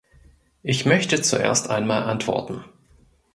[0.63, 2.63] Ich möchte zuerst einmal antworten.